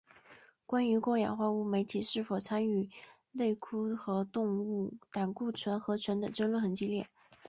[0.65, 2.89] 关于过氧化物酶体是否参与
[3.33, 7.07] 类萜和动物胆固醇合成的争论很激烈。